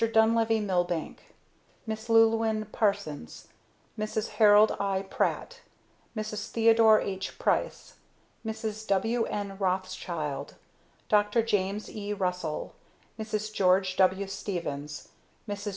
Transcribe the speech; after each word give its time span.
DUNLEVY 0.01 0.61
MILBANK 0.61 1.19
MISS 1.85 2.07
LLEWELLYN 2.09 2.69
PARSONS 2.71 3.49
MRS. 3.99 4.29
HAROLD 4.29 4.75
I. 4.79 5.03
PRATT 5.03 5.61
MRS. 6.17 6.51
THEODORE 6.51 7.01
H. 7.01 7.37
PRICE 7.37 7.97
MRS. 8.43 8.87
W. 8.87 9.25
N. 9.25 9.57
ROTHSCHILD 9.59 10.55
DR. 11.07 11.41
JAMES 11.43 11.91
E. 11.95 12.13
RUSSELL 12.15 12.73
MRS. 13.19 13.53
GEORGE 13.53 13.95
W. 13.97 14.25
STEVENS 14.25 15.09
MRS. 15.47 15.67